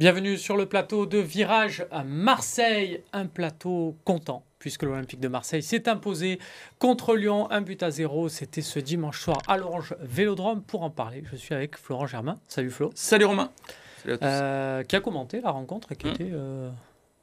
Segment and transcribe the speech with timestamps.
[0.00, 5.62] Bienvenue sur le plateau de Virage à Marseille, un plateau content puisque l'Olympique de Marseille
[5.62, 6.38] s'est imposé
[6.78, 8.30] contre Lyon, un but à zéro.
[8.30, 10.62] C'était ce dimanche soir à l'Orange Vélodrome.
[10.62, 12.38] Pour en parler, je suis avec Florent Germain.
[12.48, 12.90] Salut Flo.
[12.94, 13.50] Salut Romain.
[14.22, 16.12] Euh, qui a commenté la rencontre et qui mmh.
[16.12, 16.70] était euh,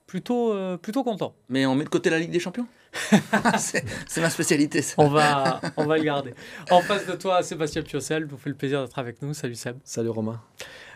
[0.06, 1.34] plutôt, euh, plutôt content.
[1.50, 2.68] Mais on met de côté la Ligue des Champions
[3.58, 4.84] C'est ma spécialité.
[4.84, 4.94] Ça.
[5.00, 6.36] On, va, on va le garder.
[6.70, 9.34] En face de toi, Sébastien Piocel, vous fait le plaisir d'être avec nous.
[9.34, 9.78] Salut Seb.
[9.84, 10.40] Salut Romain.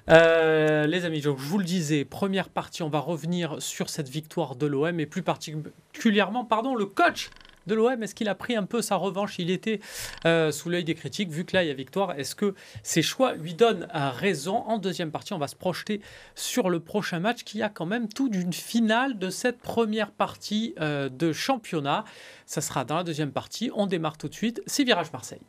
[0.10, 4.56] Euh, les amis, je vous le disais, première partie, on va revenir sur cette victoire
[4.56, 7.30] de l'OM et plus particulièrement, pardon, le coach
[7.68, 9.38] de l'OM Est-ce qu'il a pris un peu sa revanche?
[9.38, 9.80] Il était
[10.26, 12.18] euh, sous l'œil des critiques, vu que là, il y a victoire.
[12.18, 14.58] Est-ce que ses choix lui donnent raison?
[14.68, 16.02] En deuxième partie, on va se projeter
[16.36, 20.74] sur le prochain match qui a quand même tout d'une finale de cette première partie
[20.80, 22.04] euh, de championnat.
[22.46, 23.72] Ça sera dans la deuxième partie.
[23.76, 24.62] On démarre tout de suite.
[24.66, 25.42] C'est Virage Marseille.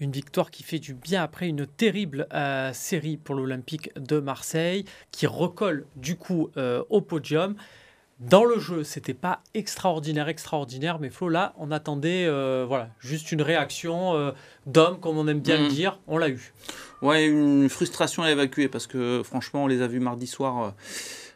[0.00, 4.84] Une victoire qui fait du bien après une terrible euh, série pour l'Olympique de Marseille,
[5.10, 7.56] qui recolle du coup euh, au podium.
[8.20, 13.32] Dans le jeu, c'était pas extraordinaire, extraordinaire, mais Flo, là, on attendait euh, voilà, juste
[13.32, 14.32] une réaction
[14.66, 15.68] d'homme, comme on aime bien le mmh.
[15.68, 15.98] dire.
[16.06, 16.52] On l'a eu.
[17.02, 20.74] Ouais, une frustration à évacuer parce que franchement, on les a vus mardi soir.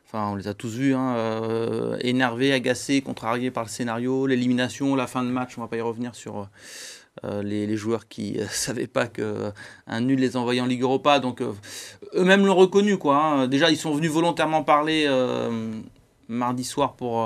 [0.06, 5.06] Enfin, on les a tous vus, hein, énervés, agacés, contrariés par le scénario, l'élimination, la
[5.06, 5.58] fin de match.
[5.58, 6.48] On va pas y revenir sur
[7.24, 11.20] euh, les, joueurs qui ne euh, savaient pas qu'un nul les envoyait en Ligue Europa.
[11.20, 11.52] Donc euh,
[12.14, 12.98] eux-mêmes l'ont reconnu.
[12.98, 13.48] Quoi, hein.
[13.48, 15.08] Déjà, ils sont venus volontairement parler
[16.28, 17.22] mardi soir pour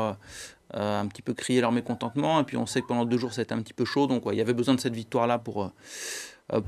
[0.75, 2.41] un petit peu crier leur mécontentement.
[2.41, 4.06] Et puis on sait que pendant deux jours, été un petit peu chaud.
[4.06, 5.70] Donc il y avait besoin de cette victoire-là pour,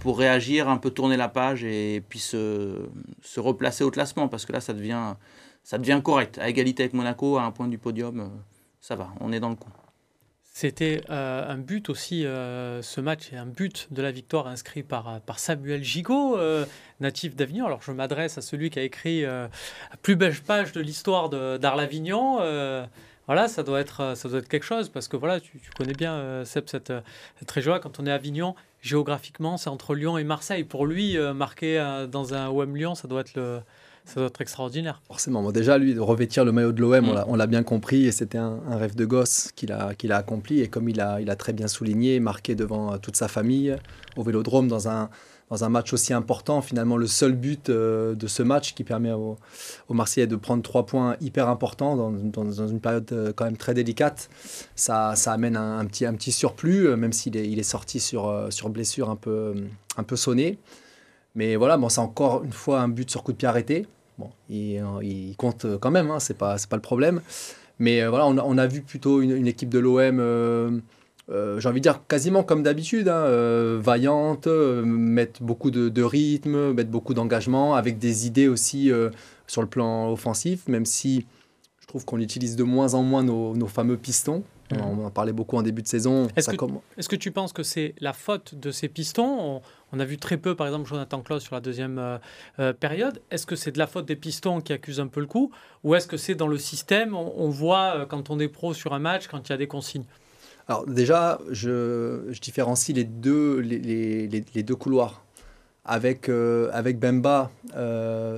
[0.01, 2.77] pour réagir, un peu tourner la page et puis se,
[3.23, 4.29] se, replacer au classement.
[4.29, 5.15] Parce que là, ça devient,
[5.65, 6.39] ça devient correct.
[6.39, 8.31] À égalité avec Monaco, à un point du podium,
[8.81, 9.71] ça va, on est dans le coup.
[10.61, 14.83] C'était euh, un but aussi, euh, ce match est un but de la victoire inscrit
[14.83, 16.67] par, par Samuel Gigot, euh,
[16.99, 17.67] natif d'Avignon.
[17.67, 19.49] Alors je m'adresse à celui qui a écrit la
[20.03, 22.39] plus belle page de l'histoire d'Arles-Avignon.
[23.29, 26.45] voilà, ça doit, être, ça doit être quelque chose, parce que voilà, tu, connais bien,
[26.45, 26.93] Seb, cette,
[27.39, 30.65] cette région Quand on est à Avignon, géographiquement, c'est entre Lyon et Marseille.
[30.65, 31.79] Pour lui, marqué
[32.11, 33.61] dans un OM Lyon, ça doit être le
[34.09, 35.03] ça doit être extraordinaire.
[35.07, 35.53] Forcément.
[35.53, 37.25] déjà, lui, de revêtir le maillot de l'OM, mm.
[37.27, 40.61] on l'a bien compris, et c'était un, rêve de gosse qu'il a, qu'il a accompli.
[40.61, 43.77] Et comme il a, il a très bien souligné, marqué devant euh, toute sa famille
[44.17, 45.11] au vélodrome dans un,
[45.51, 49.13] dans un match aussi important, finalement, le seul but euh, de ce match qui permet
[49.13, 49.37] aux,
[49.91, 53.75] Marseillais de prendre trois points hyper importants dans, dans, une période euh, quand même très
[53.75, 54.31] délicate,
[54.75, 58.47] ça, ça amène un, petit, un petit surplus, même s'il est, il est sorti sur,
[58.49, 59.55] sur blessure un peu,
[59.99, 60.59] un peu sonné.
[61.35, 63.87] Mais voilà, bon, c'est encore une fois un but sur coup de pied arrêté.
[64.19, 67.21] Bon, il, il compte quand même, hein, c'est pas, pas le problème.
[67.79, 70.79] Mais euh, voilà, on a, on a, vu plutôt une, équipe de l'OM, euh,
[71.31, 76.91] euh, j'ai envie de dire quasiment comme d'habitude, hein, vaillante, mettre beaucoup de, rythme, mettre
[76.91, 78.91] beaucoup d'engagement, avec des idées aussi
[79.47, 81.27] sur le plan offensif, même si
[81.81, 84.43] je trouve qu'on utilise de moins en moins nos fameux pistons.
[84.71, 84.81] Mmh.
[84.81, 86.29] On en parlait beaucoup en début de saison.
[86.37, 86.57] Est-ce que,
[86.97, 89.63] est que, tu penses que c'est la faute de ces pistons?
[89.93, 92.19] On, a vu très peu, par exemple, Jonathan Klaus sur la deuxième euh,
[92.59, 93.23] euh, période.
[93.31, 95.51] Est-ce que c'est de la faute des pistons qui accusent un peu le coup?
[95.85, 97.15] Ou est-ce que c'est dans le système?
[97.15, 99.69] On, voit euh, quand on est pro sur un match, quand il y a des
[99.69, 100.05] consignes
[100.69, 105.23] Alors déjà, je, je, différencie les deux, les, les, les deux couloirs.
[105.91, 107.51] Avec, avec Bemba,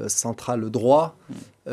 [0.06, 1.72] central droit, mmh.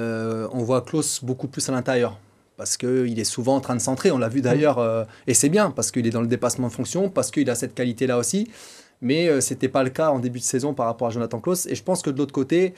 [0.51, 2.17] on voit Klaus beaucoup plus à l'intérieur
[2.57, 4.11] parce qu'il est souvent en train de centrer.
[4.11, 6.73] On l'a vu d'ailleurs, euh, et c'est bien parce qu'il est dans le dépassement de
[6.73, 8.49] fonction, parce qu'il a cette qualité-là aussi.
[9.01, 11.39] Mais euh, ce n'était pas le cas en début de saison par rapport à Jonathan
[11.39, 11.67] Klaus.
[11.67, 12.73] Et je pense que de l'autre côté,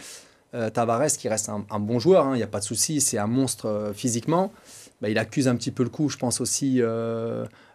[0.53, 3.17] euh, Tavares, qui reste un, bon joueur, il hein, n'y a pas de souci, c'est
[3.17, 4.51] un monstre physiquement.
[5.01, 6.81] Bah, il accuse un petit peu le coup, je pense aussi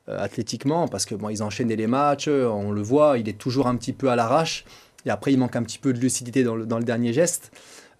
[0.06, 3.76] athlétiquement, parce que bon, ils enchaînaient les matchs, on le voit, il est toujours un
[3.76, 4.66] petit peu à l'arrache.
[5.06, 7.50] Et après, il manque un petit peu de lucidité dans le, dernier geste.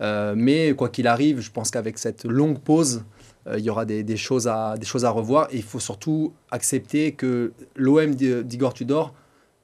[0.00, 3.13] mais quoi qu'il arrive, je pense qu'avec cette longue pause, euh,
[3.52, 5.48] il y aura des, choses à, des choses à revoir.
[5.50, 9.12] Et il faut surtout accepter que l'OM d'Igor Tudor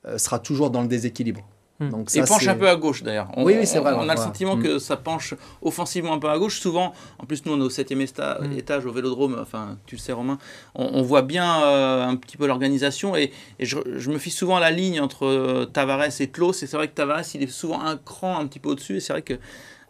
[0.06, 1.42] euh, sera toujours dans le déséquilibre.
[1.78, 1.90] Hmm.
[1.90, 3.28] Donc ça, et penche un peu à gauche d'ailleurs.
[3.36, 3.92] Oui, oui c'est vrai.
[3.94, 4.62] On, a le sentiment hmm.
[4.62, 6.58] que ça penche offensivement un peu à gauche.
[6.58, 8.52] Souvent, en plus, nous, on est au septième hmm.
[8.56, 10.38] étage au vélodrome, enfin, tu le sais, Romain,
[10.74, 13.30] on, voit bien euh, un petit peu l'organisation et,
[13.60, 16.62] je, me fie souvent à la ligne entre Tavares et Klaus.
[16.62, 18.96] Et c'est vrai que Tavares, il est souvent un cran un petit peu au-dessus.
[18.96, 19.34] Et c'est vrai que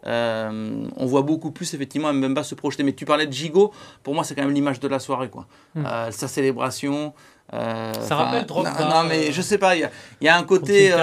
[0.07, 2.83] euh, on voit beaucoup plus effectivement Mbemba se projeter.
[2.83, 3.71] Mais tu parlais de Gigot,
[4.03, 5.29] pour moi c'est quand même l'image de la soirée.
[5.29, 5.45] Quoi.
[5.75, 5.85] Hmm.
[5.85, 7.13] Euh, sa célébration.
[7.53, 8.63] Euh, ça rappelle trop.
[8.63, 9.89] Non, mais je sais pas, il
[10.21, 10.93] y, a un côté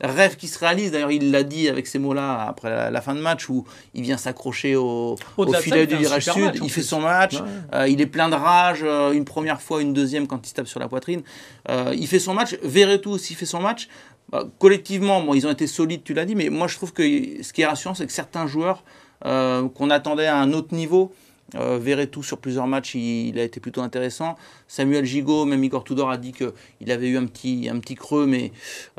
[0.00, 0.92] rêve qui se réalise.
[0.92, 4.16] D'ailleurs, il l'a dit avec ces mots-là après la, fin de match où il vient
[4.16, 5.16] s'accrocher au,
[5.60, 6.60] filet du virage sud.
[6.62, 7.42] il fait son match.
[7.88, 8.84] il est plein de rage.
[9.12, 11.22] une première fois, une deuxième quand il se tape sur la poitrine.
[11.68, 12.56] il fait son match.
[12.62, 13.88] Verretou aussi fait son match
[14.30, 17.02] bah, collectivement, bon, ils ont été solides, tu l'as dit, mais moi je trouve que
[17.42, 18.84] ce qui est rassurant, c'est que certains joueurs
[19.24, 21.12] euh, qu'on attendait à un autre niveau,
[21.56, 24.36] euh, tout sur plusieurs matchs, il, a été plutôt intéressant.
[24.68, 28.26] Samuel Gigot, même Igor Tudor a dit qu'il avait eu un petit, un petit creux,
[28.26, 28.52] mais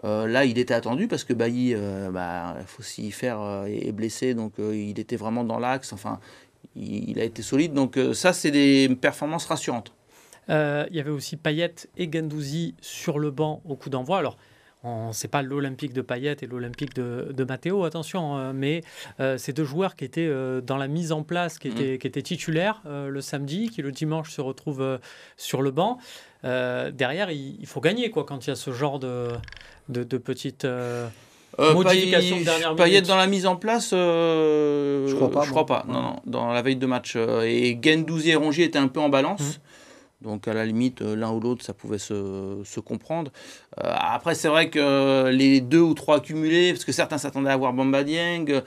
[0.03, 4.33] euh, là il était attendu parce que Bailly, euh, bah, faut s'y faire, est blessé,
[4.33, 5.93] donc il était vraiment dans l'axe.
[5.93, 6.19] Enfin,
[6.75, 7.73] il, a été solide.
[7.73, 9.93] Donc ça, c'est des performances rassurantes.
[10.49, 14.17] il y avait aussi Payet et Gendouzi sur le banc au coup d'envoi.
[14.17, 14.37] Alors,
[15.11, 18.83] c'est pas l'Olympique de Payet et l'Olympique de, de Matteo, attention, hein, mais
[19.19, 21.97] euh, ces deux joueurs qui étaient euh, dans la mise en place, qui étaient, mm.
[21.99, 24.99] qui étaient titulaires euh, le samedi, qui le dimanche se retrouvent
[25.37, 25.99] sur le banc.
[26.43, 29.27] derrière, il, faut gagner quoi quand il y a ce genre de,
[29.89, 30.65] de, de petites
[31.59, 35.43] modifications de dernière Payet dans la mise en place, je crois pas.
[35.43, 35.85] Je crois pas.
[35.87, 37.15] Non, non, dans la veille de match.
[37.15, 39.57] et Gendouzi et Rongier étaient un peu en balance.
[39.57, 39.70] Mm.
[40.21, 43.31] Donc à la limite, euh, l'un ou l'autre, ça pouvait se, se comprendre.
[43.83, 47.57] Euh, après, c'est vrai que les deux ou trois cumulés, parce que certains s'attendaient à
[47.57, 48.45] voir Bamba Dieng.
[48.49, 48.61] Euh,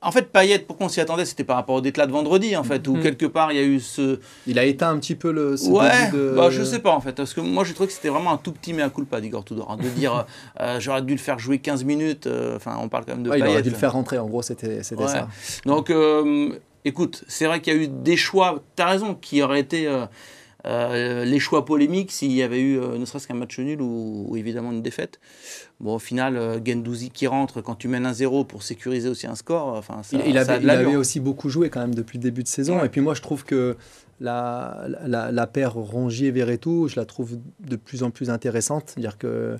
[0.00, 2.62] en fait, Payet, pourquoi on s'y attendait C'était par rapport au déclat de vendredi, en
[2.62, 3.02] fait, où mhm.
[3.02, 4.20] quelque part, il y a eu ce...
[4.46, 5.56] Il a éteint un petit peu le...
[5.56, 6.34] Ce ouais, de...
[6.36, 8.36] bah, je sais pas, en fait, parce que moi, j'ai trouvé que c'était vraiment un
[8.36, 10.24] tout petit mea culpa d'Igor Tudor, hein, de dire,
[10.78, 13.46] j'aurais dû le faire jouer 15 minutes, enfin, on parle quand même de ouais, Il
[13.48, 15.26] aurait dû le faire rentrer, en gros, c'était ça.
[15.66, 15.90] Donc,
[16.84, 19.86] écoute, c'est vrai qu'il y a eu des choix, tu as raison, qui auraient été...
[19.86, 20.06] Euh,
[20.64, 24.72] les choix polémiques, s'il y avait eu euh, ne serait-ce qu'un match nul ou, évidemment
[24.72, 25.20] une défaite.
[25.80, 29.26] Bon, au final, euh, Gendouzi qui rentre quand tu mènes un 0 pour sécuriser aussi
[29.26, 32.22] un score, enfin, ça, il, avait, il avait, aussi beaucoup joué quand même depuis le
[32.22, 32.82] début de saison.
[32.82, 33.76] Et puis moi, je trouve que
[34.20, 38.94] la, la, la paire Rongier-Verretou, je la trouve de plus en plus intéressante.
[38.96, 39.56] dire que,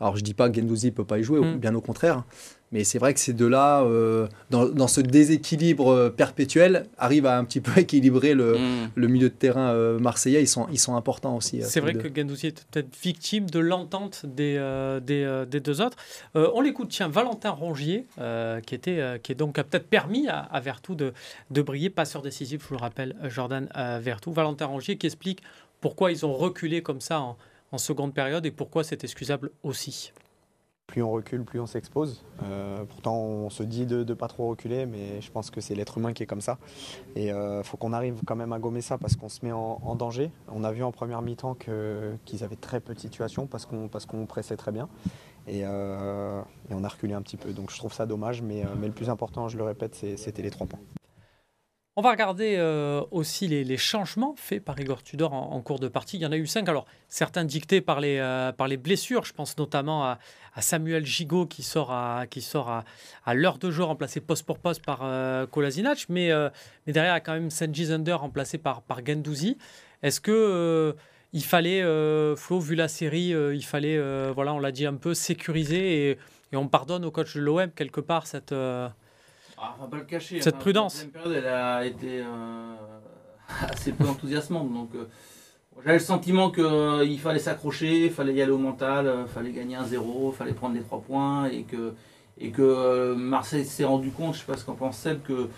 [0.00, 1.58] alors je dis pas que Gendouzi peut pas y jouer, mm.
[1.58, 2.24] bien au contraire.
[2.72, 7.44] Mais c'est vrai que ces deux-là, euh, dans, ce déséquilibre euh, perpétuel, arrivent à un
[7.44, 8.90] petit peu équilibrer le, mm.
[8.94, 10.42] le milieu de terrain euh, marseillais.
[10.42, 11.60] Ils sont, ils sont importants aussi.
[11.62, 14.56] C'est vrai que Gendouzi est peut-être victime de l'entente des,
[15.02, 15.96] des, des, deux autres.
[16.34, 18.06] on l'écoute, tiens, Valentin Rongier,
[18.66, 21.12] qui, était, qui est donc a peut-être permis à, à Vertou de,
[21.50, 23.68] de briller, passeur décisif, je vous le rappelle, Jordan
[24.00, 24.32] Vertou.
[24.32, 25.42] Valentin Rongier qui explique
[25.80, 27.36] pourquoi ils ont reculé comme ça en,
[27.70, 30.12] en seconde période et pourquoi c'est excusable aussi
[30.92, 32.22] plus on recule, plus on s'expose.
[32.42, 35.74] Euh, pourtant, on se dit de ne pas trop reculer, mais je pense que c'est
[35.74, 36.58] l'être humain qui est comme ça.
[37.16, 39.52] Et il euh, faut qu'on arrive quand même à gommer ça parce qu'on se met
[39.52, 40.30] en, danger.
[40.48, 44.58] On a vu en première mi-temps qu'ils avaient très peu de situations parce qu'on pressait
[44.58, 44.90] très bien.
[45.48, 47.54] Euh, et, on a reculé un petit peu.
[47.54, 50.50] Donc je trouve ça dommage, mais, mais le plus important, je le répète, c'était les
[50.50, 50.80] trois points.
[51.94, 56.16] On va regarder euh, aussi les, changements faits par Igor Tudor en, cours de partie.
[56.16, 56.66] Il y en a eu cinq.
[56.70, 59.26] Alors, certains dictés par les, euh, blessures.
[59.26, 60.18] Je pense notamment à,
[60.58, 62.24] Samuel Gigot qui sort à,
[63.34, 66.06] l'heure de jeu, remplacé poste pour poste par euh, Kolasinac.
[66.08, 66.30] Mais,
[66.86, 69.58] mais derrière, il y a quand même Sanji Zunder remplacé par, par Gendouzi.
[70.02, 70.96] Est-ce que.
[71.34, 71.82] il fallait,
[72.36, 74.00] Flo, vu la série, il fallait,
[74.32, 76.18] voilà, on l'a dit un peu, sécuriser et,
[76.56, 78.54] on pardonne au coach de l'OM quelque part cette,
[79.64, 80.42] ah, on va pas le cacher.
[80.42, 81.04] Cette prudence.
[81.04, 82.74] La période, elle a été euh,
[83.70, 84.72] assez peu enthousiasmante.
[84.72, 85.04] Donc, euh,
[85.84, 89.52] j'avais le sentiment qu'il euh, fallait s'accrocher, il fallait y aller au mental, il fallait
[89.52, 91.46] gagner un zéro, il fallait prendre les trois points.
[91.46, 91.94] Et que,
[92.40, 95.48] et que Marseille s'est rendu compte, je ne sais pas ce qu'en pense Seb, que,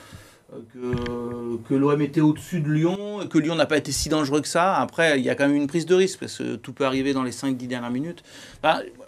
[0.75, 4.43] que, que l'OM était au-dessus de Lyon, et que Lyon n'a pas été si dangereux
[4.43, 4.77] que ça.
[4.77, 7.15] Après, il y a quand même une prise de risque, parce que tout peut arriver
[7.15, 8.23] dans les 5-10 dernières minutes.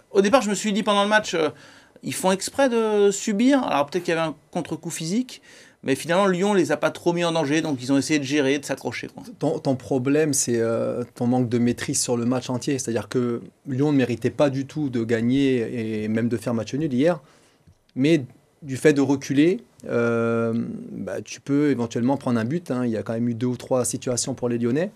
[0.09, 1.35] au départ, je me suis dit pendant le match
[2.03, 3.63] ils font exprès de subir.
[3.63, 5.41] Alors peut-être qu'il y avait un contre-coup physique,
[5.83, 8.23] mais finalement Lyon les a pas trop mis en danger, donc ils ont essayé de
[8.23, 9.07] gérer, de s'accrocher.
[9.39, 12.79] Ton, problème, c'est euh, ton manque de maîtrise sur le match entier.
[12.79, 16.73] C'est-à-dire que Lyon ne méritait pas du tout de gagner et même de faire match
[16.73, 17.19] nul hier,
[17.95, 18.23] mais
[18.63, 20.53] du fait de reculer, euh,
[20.91, 22.71] bah, tu peux éventuellement prendre un but.
[22.71, 22.85] Hein.
[22.85, 24.91] Il y a quand même eu deux ou trois situations pour les Lyonnais.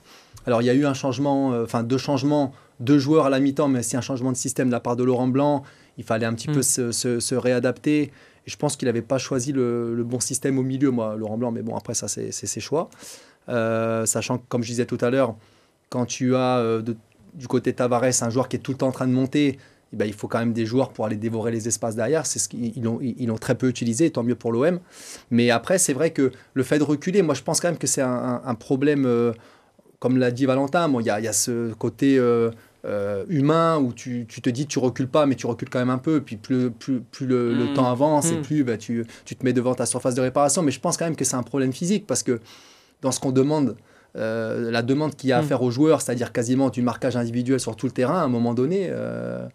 [0.48, 3.40] Alors il y a eu un changement, euh, enfin deux changements, deux joueurs à la
[3.40, 5.64] mi-temps, mais c'est un changement de système de la part de Laurent Blanc
[5.98, 6.92] il fallait un petit peu mm.
[6.92, 8.02] se, réadapter.
[8.02, 11.52] Et je pense qu'il n'avait pas choisi le, bon système au milieu, moi, Laurent Blanc,
[11.52, 12.90] mais bon, après, ça, c'est ses choix.
[13.50, 15.36] Euh, sachant que, comme je disais tout à l'heure,
[15.90, 16.82] quand tu as euh,
[17.34, 19.58] du côté Tavares un joueur qui est tout le temps en train de monter,
[19.94, 22.26] eh ben, il faut quand même des joueurs pour aller dévorer les espaces derrière.
[22.26, 24.80] C'est ce qu'ils ont, ils l'ont très peu utilisé, tant mieux pour l'OM.
[25.32, 27.88] Mais après, c'est vrai que le fait de reculer, moi, je pense quand même que
[27.88, 29.34] c'est un, problème, euh,
[30.00, 30.90] comme l'a dit Valentin.
[31.00, 32.18] Il y, a, y, a ce côté
[32.84, 35.92] euh, humain où tu, tu, te dis tu recules pas mais tu recules quand même
[35.92, 37.74] un peu puis plus, plus, plus le, mm.
[37.76, 38.42] temps avance et mm.
[38.42, 41.06] plus bah, tu, tu, te mets devant ta surface de réparation mais je pense quand
[41.06, 42.40] même que c'est un problème physique parce que
[43.04, 43.78] dans ce qu'on demande
[44.16, 45.46] euh, la demande qu'il y a à mm.
[45.46, 48.56] faire aux joueurs c'est-à-dire quasiment du marquage individuel sur tout le terrain à un moment
[48.56, 49.48] donné euh,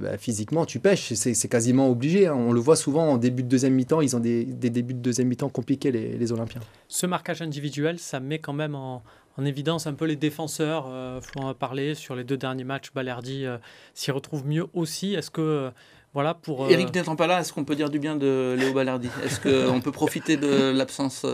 [0.00, 2.34] bah, physiquement tu pêches c'est quasiment obligé hein.
[2.34, 5.00] on le voit souvent en début de deuxième mi-temps ils ont des, des, débuts de
[5.00, 9.02] deuxième mi-temps compliqués les, les Olympiens ce marquage individuel ça met quand même en,
[9.36, 10.90] en évidence un peu les défenseurs.
[11.22, 12.92] Florent a parlé sur les deux derniers matchs.
[12.94, 13.46] Balerdi
[13.94, 15.14] s'y retrouve mieux aussi.
[15.14, 15.70] Est-ce que
[16.12, 16.70] voilà pour.
[16.70, 19.08] Eric n'étant pas là, est-ce qu'on peut dire du bien de Léo Balerdi?
[19.24, 21.26] Est-ce qu'on peut profiter de l'absence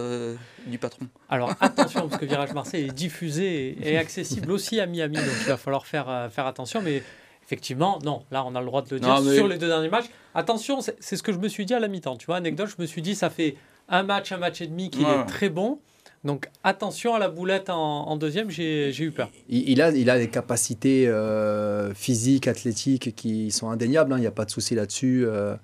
[0.67, 1.07] du patron?
[1.29, 5.49] Alors attention, parce que Virage Marseille est diffusé et accessible aussi à Miami, donc il
[5.49, 6.81] va falloir faire, faire attention.
[6.81, 7.03] Mais
[7.45, 10.09] effectivement, non, là on a le droit de le dire sur les deux derniers matchs.
[10.35, 12.17] Attention, c'est ce que je me suis dit à la mi-temps.
[12.17, 13.57] Tu vois, anecdote, je me suis dit, ça fait
[13.89, 15.79] un match, un match et demi qui est très bon.
[16.25, 19.31] Donc attention à la boulette en, deuxième, j'ai eu peur.
[19.49, 24.19] Il, a, il a des capacités euh, physiques, athlétiques qui sont indéniables, hein.
[24.19, 25.25] il n'y a pas de souci là-dessus.
[25.25, 25.57] Euh,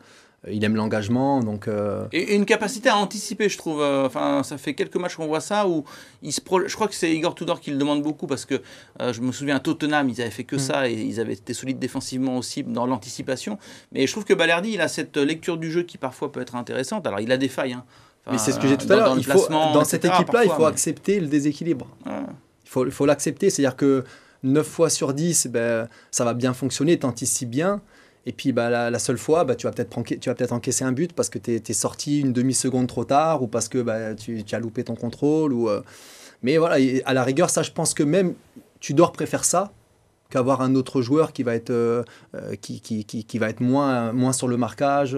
[0.49, 1.41] il aime l'engagement.
[1.41, 1.69] donc.
[1.69, 3.83] Euh, et, une capacité à anticiper, je trouve.
[3.83, 5.85] Enfin, ça fait quelques matchs qu'on voit ça où
[6.23, 8.63] il se je crois que c'est Igor Tudor qui le demande beaucoup parce que
[9.01, 10.61] euh, je me souviens à Tottenham, ils avaient fait que mm.
[10.61, 13.59] ça et ils avaient été solides défensivement aussi dans l'anticipation.
[13.93, 16.55] Mais je trouve que Balerdi, il a cette lecture du jeu qui parfois peut être
[16.55, 17.07] intéressante.
[17.07, 17.75] Alors, il a des failles.
[17.75, 17.85] Hein.
[18.31, 19.17] Mais c'est ce que j'ai tout à l'heure.
[19.51, 21.87] Dans, dans cette équipe-là, il faut accepter le déséquilibre.
[22.65, 23.51] Il faut, l'accepter.
[23.51, 24.05] C'est-à-dire que
[24.43, 27.81] 9 fois sur 10, ben, ça va bien fonctionner, t'anticipes bien.
[28.29, 31.31] Et puis bah, la, seule fois, bah, tu vas peut-être peut encaisser un but parce
[31.31, 34.83] que tu es, sorti une demi-seconde trop tard ou parce que bah, tu, as loupé
[34.83, 35.53] ton contrôle.
[35.53, 35.83] Ou, euh.
[36.43, 38.35] Mais voilà, à la rigueur, ça, je pense que même
[38.81, 39.73] tu dois préférer ça
[40.29, 42.03] qu'avoir un autre joueur qui va être, euh,
[42.35, 45.17] euh, qui, qui, qui, va être moins, moins sur le marquage.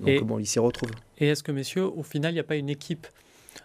[0.00, 0.90] donc bon, il s'y retrouve.
[1.18, 3.06] Et est-ce que, messieurs, au final, il n'y a pas une équipe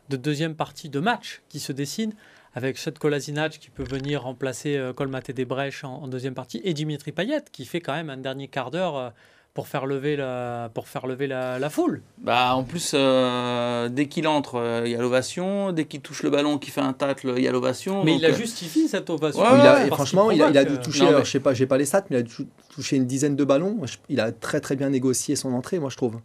[0.10, 2.13] de deuxième partie de match qui se dessine
[2.55, 6.74] avec Chet Kolasinac qui peut venir remplacer euh, Colmaté des Brèches en, deuxième partie, et
[6.74, 9.10] Dimitri Payet qui fait quand même un dernier quart d'heure euh,
[9.53, 12.01] pour faire lever la, pour faire lever la, foule?
[12.17, 15.72] Bah, en plus, euh, dès qu'il entre, il y a l'ovation.
[15.72, 18.03] Dès qu'il touche le ballon, qu'il fait un tacle, il y a l'ovation.
[18.03, 19.43] Mais il a justifié cette ovation.
[19.91, 22.24] franchement, il a, dû toucher, je sais pas, j'ai pas les stats, mais il a
[22.24, 22.33] dû
[22.74, 23.79] toucher une dizaine de ballons.
[24.10, 26.19] Il a très très bien négocié son entrée, moi je trouve.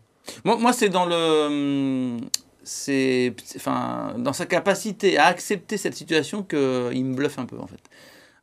[0.45, 2.19] Moi, moi c'est dans le
[2.63, 7.67] c'est enfin dans sa capacité à accepter cette situation qu'il me bluffe un peu en
[7.67, 7.81] fait.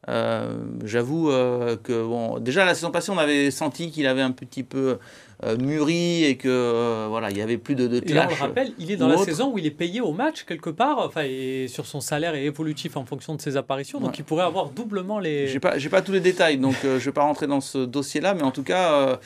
[0.08, 4.32] Euh, j'avoue euh, que bon, déjà la saison passée, on avait senti qu'il avait un
[4.32, 5.00] petit peu
[5.44, 8.32] euh, mûri et que voilà, il y avait plus de, de clash.
[8.32, 10.44] Et on le rappelle, il est dans la saison où il est payé au match
[10.44, 14.20] quelque part, enfin, et sur son salaire est évolutif en fonction de ses apparitions, donc
[14.20, 15.48] il pourrait avoir doublement les.
[15.48, 18.36] J'ai pas, j'ai pas tous les détails, donc je vais pas rentrer dans ce dossier-là,
[18.36, 19.20] mais en tout cas,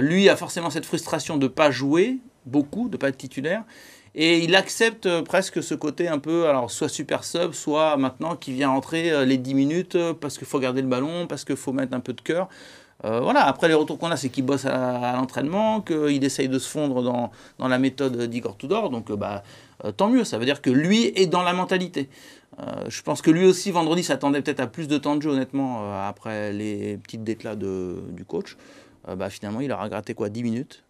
[0.00, 3.62] lui a forcément cette frustration de pas jouer beaucoup, de pas être titulaire.
[4.14, 8.36] Et il accepte euh, presque ce côté un peu, alors soit super sub, soit maintenant
[8.36, 11.44] qui vient entrer euh, les 10 minutes euh, parce qu'il faut garder le ballon, parce
[11.44, 12.48] qu'il faut mettre un peu de cœur.
[13.04, 16.68] voilà, après les retours qu'on a, c'est qu'il bosse à, l'entraînement, qu'il essaye de se
[16.68, 19.44] fondre dans, dans la méthode d'Igor Tudor, donc bah,
[19.96, 22.08] tant mieux, ça veut dire que lui est dans la mentalité.
[22.88, 25.94] je pense que lui aussi, vendredi, s'attendait peut-être à plus de temps de jeu, honnêtement,
[26.08, 28.56] après les petites déclats du coach.
[29.06, 30.82] bah, finalement, il aura gratté quoi 10 minutes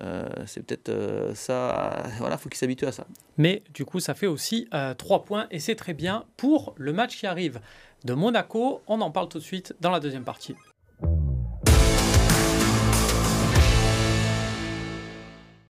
[0.00, 2.04] euh, c'est peut-être euh, ça.
[2.18, 3.06] Voilà, faut qu'il s'habitue à ça.
[3.36, 6.92] Mais du coup, ça fait aussi euh, 3 points et c'est très bien pour le
[6.92, 7.60] match qui arrive
[8.04, 8.82] de Monaco.
[8.86, 10.54] On en parle tout de suite dans la deuxième partie.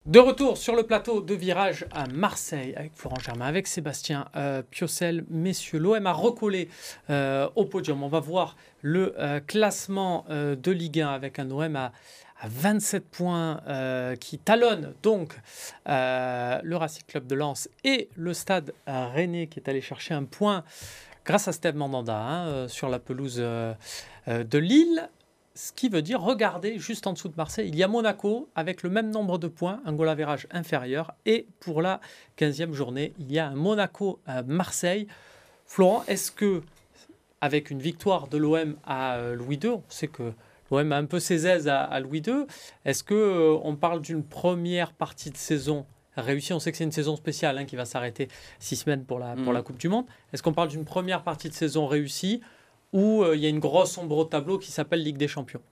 [0.07, 4.63] De retour sur le plateau de virage à Marseille avec Florent Germain, avec Sébastien euh,
[4.69, 5.25] Piocel.
[5.29, 6.69] Messieurs, l'OM a recollé
[7.09, 8.03] au podium.
[8.03, 9.15] On va voir le
[9.47, 11.93] classement de Ligue 1 avec un OM à,
[12.41, 15.39] à 27 points euh, qui talonne donc
[15.89, 20.25] euh, le Racing Club de Lens et le Stade Rennais qui est allé chercher un
[20.25, 20.65] point
[21.25, 25.09] grâce à Steve Mandanda hein, euh, sur la pelouse de Lille.
[25.55, 28.83] Ce qui veut dire, regardez, juste en dessous de Marseille, il y a Monaco avec
[28.83, 31.13] le même nombre de points, un goal average inférieur.
[31.27, 32.01] Et pour la
[32.39, 35.09] 15e journée, il y a un Monaco-Marseille.
[35.67, 36.63] Florent, est-ce que,
[37.41, 40.33] avec une victoire de l'OM à Louis II, on sait que
[40.71, 42.45] l'OM a un peu ses aises à, Louis II.
[42.85, 45.87] Est-ce que euh, on parle d'une première partie de saison
[46.17, 46.53] réussie?
[46.53, 49.35] On sait que c'est une saison spéciale hein, qui va s'arrêter six semaines pour la,
[49.35, 49.65] pour la mm.
[49.65, 50.07] Coupe du Monde.
[50.33, 52.41] Est-ce qu'on parle d'une première partie de saison réussie
[52.93, 55.63] ou euh, il y a une grosse ombre au tableau qui s'appelle Ligue des Champions?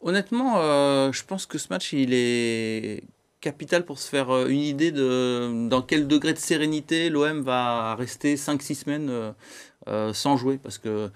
[0.00, 3.04] Honnêtement, euh, je pense que ce match, il est
[3.40, 8.36] capital pour se faire une idée de dans quel degré de sérénité l'OM va rester
[8.36, 9.34] 5-6 semaines
[10.14, 10.58] sans jouer.
[10.58, 11.10] Parce que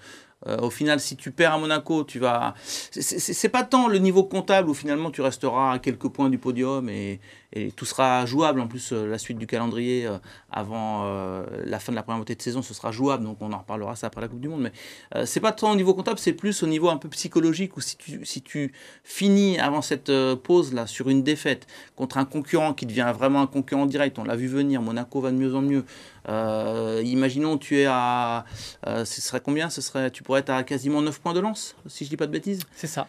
[0.47, 2.53] euh, au final, si tu perds à Monaco, tu vas.
[2.91, 6.89] C'est pas tant le niveau comptable où finalement tu resteras à quelques points du podium
[6.89, 7.19] et,
[7.53, 8.59] et tout sera jouable.
[8.59, 10.17] En plus, euh, la suite du calendrier euh,
[10.51, 13.23] avant euh, la fin de la première moitié de saison, ce sera jouable.
[13.23, 14.61] Donc, on en reparlera ça après la Coupe du Monde.
[14.61, 17.81] Mais c'est pas tant au niveau comptable, c'est plus au niveau un peu psychologique où
[17.81, 22.73] si tu, si tu finis avant cette pause là sur une défaite contre un concurrent
[22.73, 24.81] qui devient vraiment un concurrent direct, on l'a vu venir.
[24.81, 25.85] Monaco va de mieux en mieux.
[27.03, 28.45] imaginons tu es à,
[28.85, 29.69] ce serait combien?
[29.69, 32.27] Ce serait, tu pourrais être à quasiment 9 points de lance, si je dis pas
[32.27, 32.61] de bêtises?
[32.75, 33.07] C'est ça.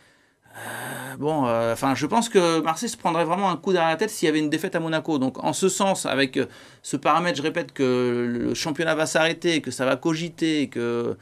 [0.56, 3.96] Euh, bon, euh, enfin, je pense que Marseille se prendrait vraiment un coup derrière la
[3.96, 5.18] tête s'il y avait une défaite à Monaco.
[5.18, 6.46] Donc, en ce sens, avec euh,
[6.82, 11.16] ce paramètre, je répète que le championnat va s'arrêter, que ça va cogiter, que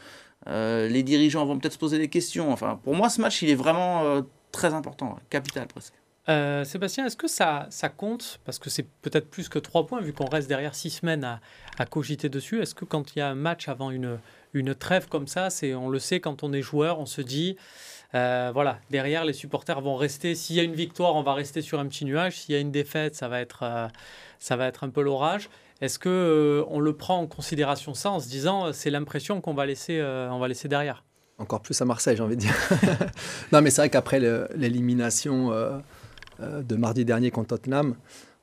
[0.46, 2.50] les dirigeants vont peut-être se poser des questions.
[2.50, 5.92] Enfin, pour moi, ce match, il est vraiment très important, capital presque.
[6.66, 8.40] Sébastien, est-ce que ça, compte?
[8.46, 11.40] Parce que c'est peut-être plus que trois points, vu qu'on reste derrière six semaines à,
[11.78, 12.62] à cogiter dessus.
[12.62, 14.18] Est-ce que quand il y a un match avant une,
[14.54, 17.56] une trêve comme ça, c'est, on le sait, quand on est joueur, on se dit
[18.14, 20.34] euh, voilà, derrière, les supporters vont rester.
[20.34, 22.40] S'il y a une victoire, on va rester sur un petit nuage.
[22.40, 23.88] S'il y a une défaite, ça va être, euh,
[24.38, 25.50] ça va être un peu l'orage.
[25.80, 29.54] Est-ce que euh, on le prend en considération ça en se disant c'est l'impression qu'on
[29.54, 31.04] va laisser, on va laisser derrière?
[31.38, 32.54] Encore plus à Marseille, j'ai envie de dire.
[33.52, 34.18] non, mais c'est vrai qu'après
[34.56, 35.52] l'élimination
[36.40, 37.94] de mardi dernier contre Tottenham,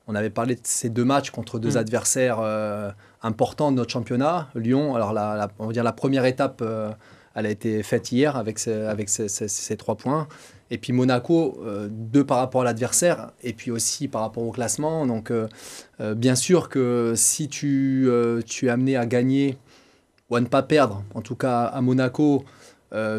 [0.06, 1.76] on avait parlé de ces deux matchs contre deux mm.
[1.76, 4.48] adversaires importants de notre championnat.
[4.54, 6.62] Lyon, alors la, on va dire la première étape
[7.36, 10.26] elle a été faite hier avec, avec ces, trois points.
[10.70, 14.50] Et puis Monaco, euh, deux par rapport à l'adversaire, et puis aussi par rapport au
[14.50, 15.06] classement.
[15.06, 15.46] Donc, euh,
[16.00, 18.08] euh, bien sûr que si tu,
[18.46, 19.58] tu es amené à gagner
[20.30, 22.42] ou à ne pas perdre, en tout cas à Monaco,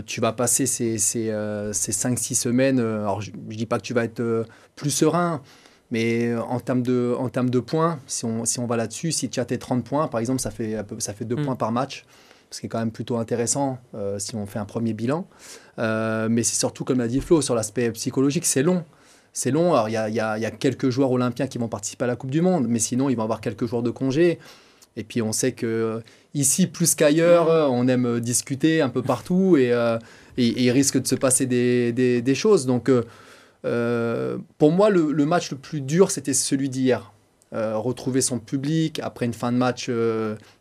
[0.08, 1.32] tu vas passer ces, ces,
[1.72, 2.80] ces 5-6 semaines.
[2.80, 4.46] alors, je ne dis pas que tu vas être
[4.76, 5.44] plus serein,
[5.92, 9.30] mais en termes de, en termes de points, si on, si on va là-dessus, si
[9.30, 11.46] tu as tes 30 points, par exemple, ça fait, ça fait 2 mm.
[11.46, 12.04] points par match
[12.50, 15.28] ce qui est quand même plutôt intéressant euh, si on fait un premier bilan.
[15.80, 18.84] Euh, mais c'est surtout, comme l'a dit Flo, sur l'aspect psychologique, c'est long.
[19.34, 19.74] C'est long.
[19.74, 22.32] Alors, il y a, y a, quelques joueurs olympiens qui vont participer à la Coupe
[22.32, 24.40] du Monde, mais sinon, ils vont avoir quelques jours de congé.
[24.96, 26.02] Et puis, on sait que
[26.34, 30.00] ici, plus qu'ailleurs, on aime discuter un peu partout et, euh,
[30.38, 32.66] il risque de se passer des, des, choses.
[32.66, 32.90] Donc,
[33.62, 37.12] pour moi, le, match le plus dur, c'était celui d'hier.
[37.52, 39.92] retrouver son public après une fin de match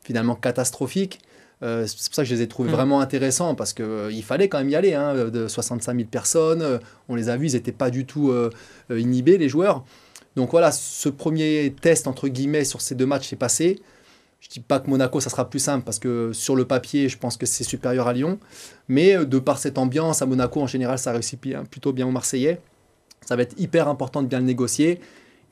[0.02, 1.20] finalement catastrophique.
[1.62, 2.74] Euh, c'est pour ça que je les ai trouvés mm.
[2.74, 4.94] vraiment intéressants parce qu'il euh, il fallait quand même y aller.
[4.94, 8.32] Hein, de 65 000 personnes, euh, on les a vus, ils n'étaient pas du tout
[8.90, 9.84] inhibés, les joueurs.
[10.36, 13.80] Donc voilà, ce premier test, entre guillemets, sur ces deux matchs est passé.
[14.40, 17.08] Je ne dis pas que Monaco, ça sera plus simple parce que sur le papier,
[17.08, 18.38] je pense que c'est supérieur à Lyon.
[18.88, 21.40] Mais de par cette ambiance, à Monaco, en général, ça réussit
[21.70, 22.60] plutôt bien aux Marseillais.
[23.26, 25.00] Ça va être hyper important de bien le négocier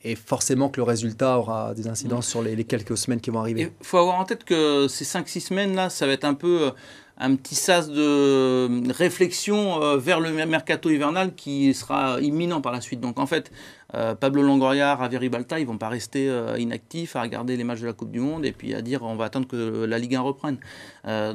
[0.05, 3.71] et forcément que le résultat aura des incidences sur les, quelques semaines qui vont arriver.
[3.81, 6.71] Il faut avoir en tête que ces 5-6 semaines-là, ça va être un peu euh,
[7.17, 12.81] un petit sas de réflexion euh, vers le mercato hivernal qui sera imminent par la
[12.81, 12.99] suite.
[12.99, 13.51] Donc en fait,
[13.93, 17.79] euh, Pablo Longoria, Javier Balta, ils vont pas rester euh, inactifs à regarder les matchs
[17.81, 20.15] de la Coupe du Monde et puis à dire on va attendre que la Ligue
[20.15, 20.57] 1 reprenne.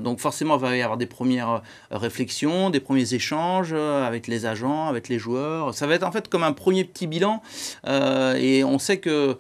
[0.01, 4.89] donc forcément, il va y avoir des premières réflexions, des premiers échanges avec les agents,
[4.89, 5.75] avec les joueurs.
[5.75, 7.43] Ça va être en fait comme un premier petit bilan
[7.87, 9.39] et on sait que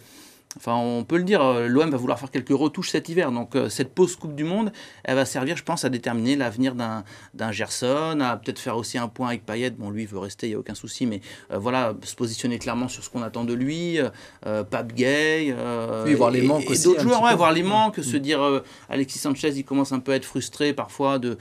[0.56, 3.30] Enfin, on peut le dire, euh, l'OM va vouloir faire quelques retouches cet hiver.
[3.30, 4.72] Donc, euh, cette pause Coupe du Monde,
[5.04, 9.06] elle va servir, je pense, à déterminer l'avenir d'un Gerson, à peut-être faire aussi un
[9.06, 9.70] point avec Payet.
[9.70, 11.20] Bon, lui, il veut rester, il n'y a aucun souci, mais
[11.52, 13.98] euh, voilà, se positionner clairement sur ce qu'on attend de lui.
[14.42, 15.54] Pape Gay.
[16.04, 16.84] oui, voir les manques aussi.
[16.84, 18.20] D'autres joueurs, ouais, voir les manques, se mm.
[18.20, 21.38] dire, Alexis Sanchez, il commence un peu à être frustré parfois de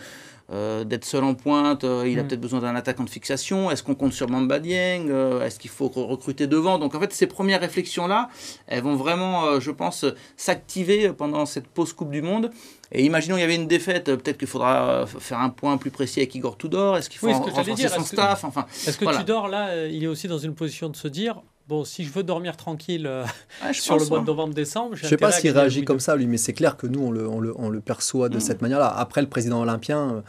[0.51, 2.27] euh, d'être seul en pointe, euh, il a mm.
[2.27, 3.69] peut-être besoin d'un attaquant de fixation.
[3.69, 6.79] Est-ce qu'on compte sur Mamba Dieng euh, Est-ce qu'il faut recruter devant?
[6.79, 8.29] Donc en fait, ces premières réflexions-là,
[8.65, 10.05] elles vont vraiment, je pense,
[10.37, 12.49] s'activer pendant cette pause Coupe du Monde.
[12.91, 16.21] Et imaginons qu'il y avait une défaite, peut-être qu'il faudra faire un point plus précis
[16.21, 16.97] avec Igor Tudor.
[16.97, 18.43] Est-ce qu'il faut renforcer son staff?
[18.43, 21.85] Enfin, Est-ce que Tudor, là, il est aussi dans une position de se dire bon,
[21.85, 23.09] si je veux dormir tranquille
[23.71, 26.53] sur le mois de novembre-décembre, je sais pas s'il réagit comme ça, lui, mais c'est
[26.53, 28.41] clair que nous, on le, on le, on le perçoit de mm.
[28.41, 28.87] cette manière-là.
[28.87, 30.23] Après, le président olympien,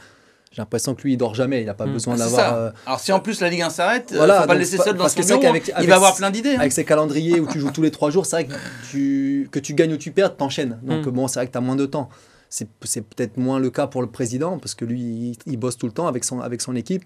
[0.53, 1.61] j'ai l'impression que lui, il dort jamais.
[1.61, 1.93] Il n'a pas hmm.
[1.93, 2.55] besoin ah, d'avoir.
[2.55, 4.79] Euh, Alors, si en plus la Ligue 1 s'arrête, voilà, ne faut pas le laisser
[4.79, 5.55] seul dans son bureau.
[5.81, 6.55] il va avoir plein d'idées.
[6.55, 6.61] Hein.
[6.61, 8.55] Avec ses calendriers où tu joues tous les trois jours, c'est vrai que
[8.91, 10.81] tu, que tu gagnes ou tu perds, t'enchaînes.
[10.83, 11.11] Donc, hmm.
[11.11, 12.09] bon, c'est vrai que tu as moins de temps.
[12.49, 15.93] C'est peut-être moins le cas pour le président, parce que lui, il, bosse tout le
[15.93, 17.05] temps avec son, avec son équipe.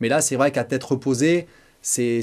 [0.00, 1.46] Mais là, c'est vrai qu'à tête reposée,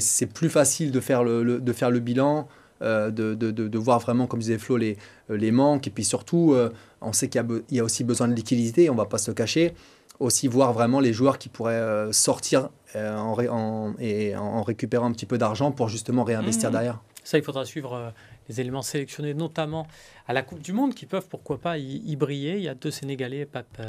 [0.00, 2.48] c'est plus facile de faire le, de faire le bilan.
[2.82, 4.98] Euh, de, de, de, voir vraiment, comme disait Flo, les,
[5.30, 5.86] les manques.
[5.86, 8.94] Et puis surtout, euh, on sait qu'il y, y, a aussi besoin de liquidité, on
[8.94, 9.74] ne va pas se le cacher
[10.20, 15.12] aussi voir vraiment les joueurs qui pourraient euh, sortir euh, en, et en récupérant un
[15.12, 16.72] petit peu d'argent pour justement réinvestir mmh.
[16.72, 17.00] derrière.
[17.24, 18.10] Ça, il faudra suivre euh,
[18.48, 19.86] les éléments sélectionnés, notamment
[20.28, 22.56] à la Coupe du Monde, qui peuvent pourquoi pas y, briller.
[22.56, 23.80] Il y a deux Sénégalais, Pape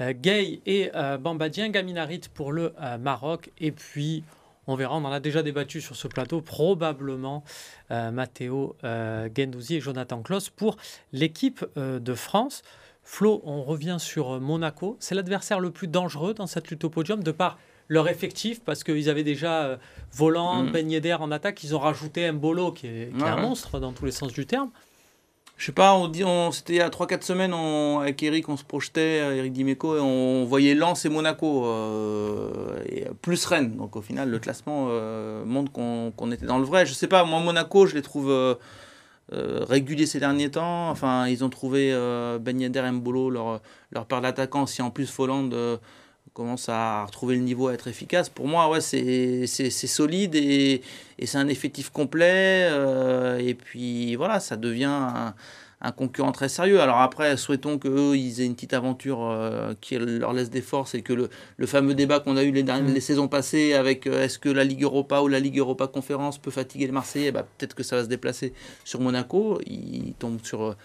[0.00, 3.50] Gay et Bamba Dieng, Gaminarit pour le Maroc.
[3.58, 4.22] Et puis,
[4.68, 7.42] on verra, on en a déjà débattu sur ce plateau, probablement
[7.90, 10.76] Matteo Gendouzi et Jonathan Klaus pour
[11.12, 12.62] l'équipe de France.
[13.10, 14.98] Flo, on revient sur euh, Monaco.
[15.00, 18.84] C'est l'adversaire le plus dangereux dans cette lutte au podium de par leur effectif parce
[18.84, 19.76] qu'ils avaient déjà euh,
[20.12, 20.72] Volant, mm.
[20.72, 21.64] Ben Yedder en attaque.
[21.64, 24.44] Ils ont rajouté Mbolo qui est, qui est un monstre dans tous les sens du
[24.44, 24.70] terme.
[25.58, 28.62] Je sais pas, on c'était il y a 3-4 semaines, on, avec Eric, on se
[28.62, 32.84] projetait, euh, Eric Dimeco, et on voyait Lens et Monaco, euh,
[33.22, 33.76] plus Rennes.
[33.76, 36.86] Donc au final, le classement euh, montre qu'on, était dans le vrai.
[36.86, 38.32] Je sais pas, moi, Monaco, je les trouve
[39.32, 40.90] réguliers ces derniers temps.
[40.90, 41.92] Enfin, ils ont trouvé
[42.40, 44.66] Ben Yedder Mbolo, leur, leur paire d'attaquants.
[44.66, 45.50] Si en plus Folland
[46.38, 48.28] commence à retrouver le niveau, à être efficace.
[48.28, 50.82] Pour moi, ouais, c'est solide et,
[51.18, 52.68] et c'est un effectif complet.
[52.70, 55.34] Euh, et puis voilà, ça devient un,
[55.80, 56.80] un, concurrent très sérieux.
[56.80, 60.94] Alors après, souhaitons qu'eux, ils aient une petite aventure euh, qui leur laisse des forces
[60.94, 62.94] et que le, le fameux débat qu'on a eu les, dernières, mm.
[62.94, 66.38] les saisons passées avec euh, est-ce que la Ligue Europa ou la Ligue Europa Conférence
[66.38, 68.52] peut fatiguer les Marseillais, bah, peut-être que ça va se déplacer
[68.84, 69.60] sur Monaco.
[69.66, 70.76] Ils tombent sur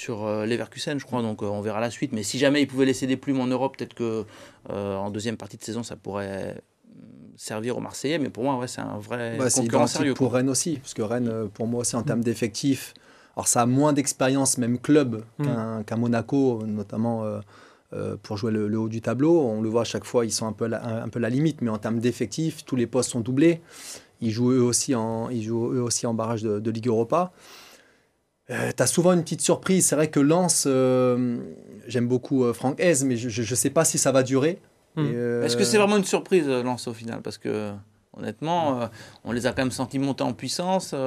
[0.00, 1.22] sur euh, Leverkusen, je crois.
[1.22, 2.12] Donc euh, on verra la suite.
[2.12, 4.24] Mais si jamais ils pouvaient laisser des plumes en Europe, peut-être que
[4.70, 6.90] euh, en deuxième partie de saison, ça pourrait mm,
[7.36, 8.18] servir aux Marseillais.
[8.18, 10.14] Mais pour moi, ouais, c'est un vrai ouais, concurrent sérieux.
[10.14, 12.94] Pour Rennes aussi, parce que Rennes, pour moi aussi en termes d'effectifs,
[13.36, 15.84] alors ça a moins d'expérience, même club, mm.
[15.84, 17.24] qu'un Monaco, notamment.
[18.22, 19.40] pour jouer le, haut du tableau.
[19.40, 21.60] On le voit à chaque fois, ils sont un peu la, un, peu la limite,
[21.60, 23.60] mais en termes d'effectifs, tous les postes sont doublés.
[24.22, 27.32] Ils jouent eux aussi en, ils jouent eux aussi en barrage de, de Ligue Europa.
[28.50, 29.86] Euh, tu as souvent une petite surprise.
[29.86, 31.38] C'est vrai que Lens, euh,
[31.86, 34.58] j'aime beaucoup euh, Franck Hez, mais je ne sais pas si ça va durer.
[34.96, 35.06] Hmm.
[35.44, 37.20] Est-ce que c'est vraiment une surprise, Lens, au final?
[37.22, 37.72] Parce que,
[38.16, 38.90] honnêtement,
[39.24, 40.90] on les a quand même sentis monter en puissance.
[40.90, 41.00] pour,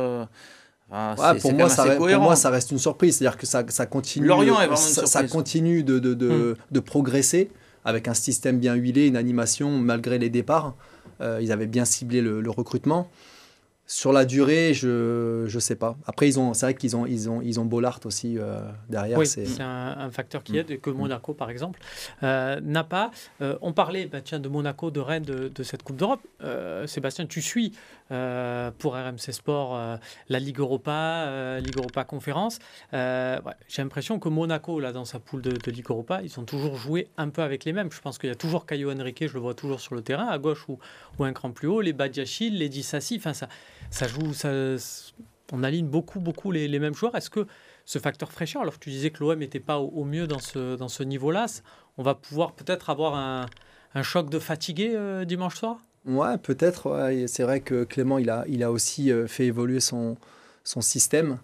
[1.54, 3.18] moi, ça, pour, moi, ça reste une surprise.
[3.18, 6.56] C'est-à-dire que ça, ça continue, Lorient est vraiment ça, ça, continue de, de, de, hmm.
[6.72, 7.50] de, progresser
[7.84, 10.76] avec un système bien huilé, une animation malgré les départs.
[11.20, 13.10] ils avaient bien ciblé le, le recrutement.
[13.94, 15.96] Sur la durée, je ne sais pas.
[16.08, 19.20] Après, ils ont, c'est vrai qu'ils ont, ils ont, ils ont Bollard aussi euh, derrière.
[19.20, 20.56] Oui, c'est un, facteur qui mm.
[20.56, 21.80] aide, que Monaco, par exemple,
[22.24, 23.12] euh, n'a pas.
[23.44, 26.22] Euh, on parlait bah, tiens, de Monaco, de Rennes, de, cette Coupe d'Europe.
[26.88, 27.74] Sébastien, tu suis
[28.80, 32.58] pour RMC Sport la Ligue Europa, Ligue Europa Conférence.
[32.92, 37.10] J'ai l'impression que Monaco, là, dans sa poule de, Ligue Europa, ils ont toujours joué
[37.18, 37.92] un peu avec les mêmes.
[37.92, 40.30] Je pense qu'il y a toujours Caio Henrique, je le vois toujours sur le terrain,
[40.30, 40.80] à gauche ou,
[41.20, 43.48] ou un cran plus haut, les Badiachil, les Dissassi, enfin ça
[43.90, 44.34] ça joue,
[45.52, 47.16] on aligne beaucoup, beaucoup les, mêmes joueurs.
[47.16, 47.48] Est-ce que
[47.86, 51.04] ce facteur fraîcheur, alors que tu disais que l'OM n'était pas au, mieux dans ce,
[51.04, 51.46] niveau-là,
[51.98, 53.46] on va pouvoir peut-être avoir un,
[54.02, 55.78] choc de fatigué euh, dimanche soir?
[56.06, 57.12] Ouais, peut-être.
[57.28, 60.18] C'est vrai que Clément, il a, aussi euh, fait évoluer son
[60.64, 61.38] système.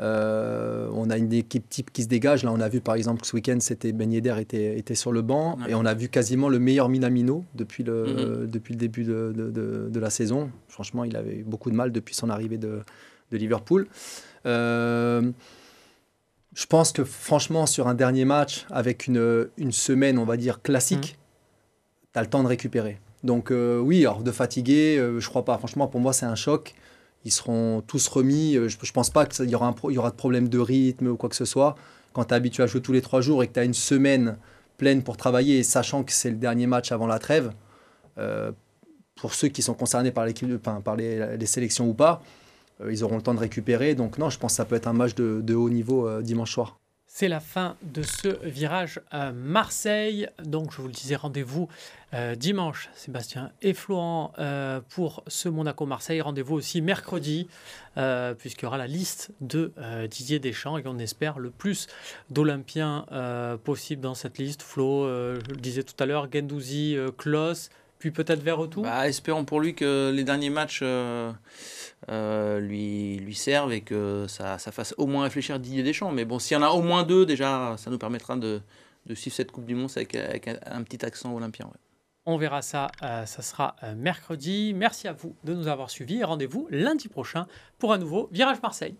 [0.00, 2.44] Euh, on a une équipe type qui se dégage.
[2.44, 5.12] Là, on a vu par exemple que ce week-end, c'était Ben Yedder était, était sur
[5.12, 8.46] le banc et on a vu quasiment le meilleur Minamino depuis le, mhm.
[8.46, 10.50] depuis le début de, de, de, la saison.
[10.68, 12.80] Franchement, il avait beaucoup de mal depuis son arrivée de,
[13.30, 13.88] Liverpool.
[14.46, 15.30] Euh,
[16.54, 20.62] je pense que franchement, sur un dernier match, avec une, une semaine, on va dire,
[20.62, 22.12] classique, mhm.
[22.14, 23.00] tu as le temps de récupérer.
[23.24, 25.58] Donc euh, oui, alors de fatiguer, je crois pas.
[25.58, 26.74] Franchement, pour moi, c'est un choc
[27.24, 28.56] ils seront tous remis.
[28.56, 31.36] Euh, je ne pense pas qu'il y, aura de problème de rythme ou quoi que
[31.36, 31.76] ce soit.
[32.12, 33.74] Quand tu es habitué à jouer tous les trois jours et que tu as une
[33.74, 34.38] semaine
[34.76, 37.52] pleine pour travailler, sachant que c'est le dernier match avant la trêve,
[38.18, 38.52] euh,
[39.16, 40.48] pour ceux qui sont concernés par, l'équipe,
[40.96, 42.22] les, sélections ou pas,
[42.80, 43.94] euh, ils auront le temps de récupérer.
[43.94, 46.78] Donc non, je pense que ça peut être un match de haut niveau dimanche soir.
[47.18, 50.28] C'est la fin de ce virage à Marseille.
[50.44, 51.68] Donc, je vous le disais, rendez-vous
[52.14, 56.20] euh, dimanche, Sébastien et Florent, euh, pour ce Monaco-Marseille.
[56.20, 57.48] Rendez-vous aussi mercredi,
[57.96, 59.72] euh, puisqu'il y aura la liste de
[60.08, 61.88] Didier Deschamps et on espère le plus
[62.30, 63.04] d'Olympiens
[63.64, 64.62] possible dans cette liste.
[64.62, 68.84] Flo, je le disais tout à l'heure, Gendouzi, Klos, puis peut-être vers retour.
[68.84, 71.32] Bah, espérons pour lui que les derniers matchs euh,
[72.60, 76.12] lui, lui servent et que ça, ça, fasse au moins réfléchir Didier Deschamps.
[76.12, 78.60] Mais bon, s'il y en a au moins deux, déjà, ça nous permettra de,
[79.06, 81.68] de suivre cette Coupe du Monde avec, avec un, petit accent olympien.
[82.26, 84.74] On verra ça, euh, ça sera euh, mercredi.
[84.74, 87.46] Merci à vous de nous avoir suivis et rendez-vous lundi prochain
[87.78, 88.96] pour un nouveau Virage Marseille.